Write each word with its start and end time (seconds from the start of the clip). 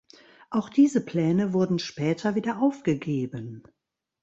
Auch 0.49 0.69
diese 0.69 1.05
Pläne 1.05 1.53
wurden 1.53 1.77
später 1.77 2.33
wieder 2.33 2.59
aufgegeben. 2.59 3.61